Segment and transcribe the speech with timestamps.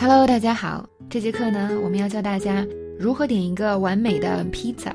[0.00, 0.88] Hello，大家好。
[1.10, 2.64] 这节课呢，我们要教大家
[3.00, 4.94] 如何点一个完美的披萨。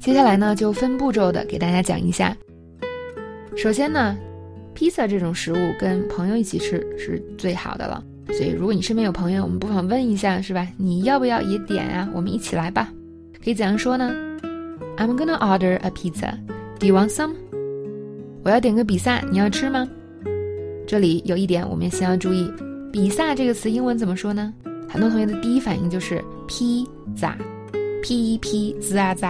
[0.00, 2.34] 接下来呢，就分步骤的给大家讲一下。
[3.54, 4.16] 首先呢，
[4.72, 8.02] 披萨这种食物跟朋友一起吃是最好的了。
[8.28, 10.66] 所以，如果你身边有朋友，我们不妨问一下，是吧？
[10.78, 12.08] 你要不要也点啊？
[12.14, 12.90] 我们一起来吧。
[13.44, 14.10] 可以怎样说呢
[14.96, 16.32] ？I'm gonna order a pizza.
[16.80, 17.34] Do you want some？
[18.42, 19.86] 我要点个比萨，你要吃吗？
[20.86, 22.50] 这里有一点，我们先要注意。
[22.90, 24.54] 比萨这个词英文怎么说呢？
[24.88, 27.36] 很多同学的第一反应就是披萨
[28.02, 29.26] ，p 一 p 滋啊滋，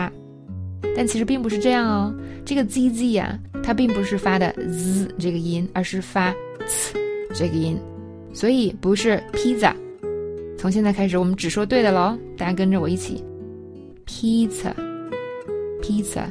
[0.97, 2.15] 但其实并不是这样哦。
[2.45, 6.33] 这个 z z 呀，它并不是发的 z 这个音，而是发
[6.66, 6.97] c
[7.35, 7.77] 这个音，
[8.33, 9.75] 所以不是披萨。
[10.57, 13.25] 从现在开始，我们只说对的喽，大家跟着我一起
[14.07, 16.23] ，pizza，pizza。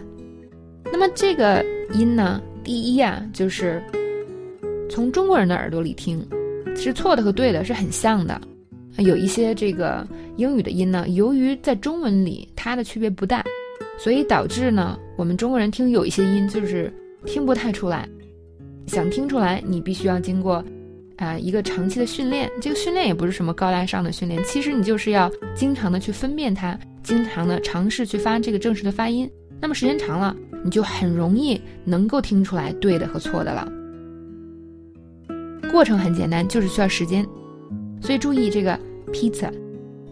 [0.86, 1.64] 那么这个
[1.94, 3.84] 音呢，第一啊，就是
[4.90, 6.26] 从中国人的耳朵里听。
[6.78, 8.40] 其实错的和对的是很像的，
[9.00, 10.08] 有一些这个
[10.38, 13.44] 英语的音呢，由于在中文里它的区别不大，
[13.98, 16.94] 所以导致呢我们中国人听有一些音就是
[17.26, 18.08] 听不太出来。
[18.86, 20.64] 想听出来，你必须要经过
[21.18, 22.50] 啊一个长期的训练。
[22.62, 29.30] 这个训练也不是什么高大上的训练，其实你就是要经常的去分辨它，经常的尝试去发这个正式的发音。
[29.60, 33.68] 那么时间长了，你就很容易能够听出来对的和错的了。
[35.72, 37.26] 过程很简单，就是需要时间，
[38.02, 38.78] 所以注意这个
[39.12, 39.52] pizza。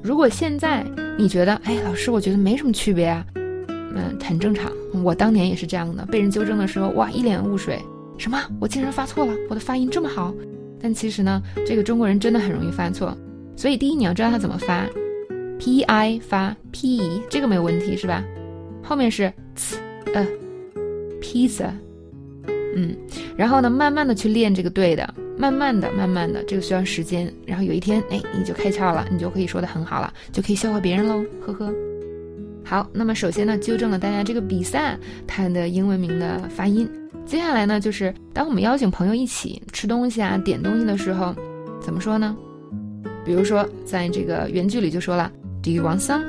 [0.04, 0.86] 如果现在
[1.18, 4.72] 你觉得，哎，老师，我觉得没什么区别啊，嗯，很正常。
[5.04, 7.80] 我当年也是这样的，被人纠正的时候，哇，一脸雾水。
[8.18, 8.40] 什么？
[8.60, 9.34] 我竟然发错了？
[9.50, 10.34] 我的发音这么好？
[10.82, 13.18] 但其实呢，这个中国人真的很容易发错。
[13.56, 14.86] 所以第一，你要知道它怎么发
[15.58, 18.24] ，p i 发 p，这个没有问题是吧？
[18.84, 19.78] 后面是 c
[20.14, 20.26] 呃
[21.20, 21.70] ，pizza，
[22.76, 22.96] 嗯，
[23.36, 25.14] 然后呢，慢慢的去练这个对的。
[25.46, 27.32] 慢慢的，慢慢的，这个需要时间。
[27.46, 31.72] 然后有一天，哎，你就开窍了，你就可以说的很好了，就可以笑话别人喽，呵呵。
[32.64, 34.98] 好，那么首先呢，纠正了大家这个比赛
[35.28, 36.90] 它的英文名的发音。
[37.28, 41.36] 接下来呢，就是当我们邀请朋友一起吃东西啊、点东西的时候，
[41.80, 42.36] 怎么说呢？
[43.24, 46.24] 比如说，在这个原句里就说了，Do you want some？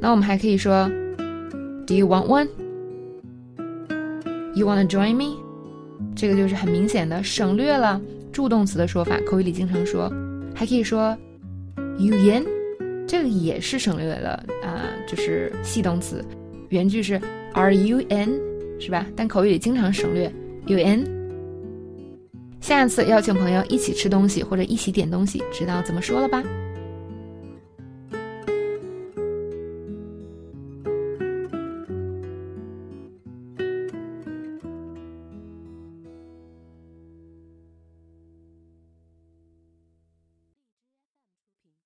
[0.00, 0.88] 那我们还可以说
[1.84, 5.41] ，Do you want one？You wanna join me？
[6.14, 8.00] 这个就是很明显的省略了
[8.32, 10.12] 助动词的说法，口语里经常说，
[10.54, 11.16] 还可以说
[11.98, 12.44] ，you in，
[13.06, 16.24] 这个也是省略了啊，就是系动词，
[16.68, 17.20] 原句是
[17.54, 18.38] are you in，
[18.80, 19.06] 是吧？
[19.16, 20.32] 但口语里经常省略
[20.66, 21.06] you in。
[22.60, 26.42] 下次邀请朋友一起吃东西或者一起点东西，知道怎么说了吧？